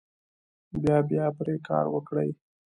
بیا 0.81 0.97
بیا 1.09 1.25
پرې 1.37 1.55
کار 1.67 1.85
وکړئ. 1.93 2.29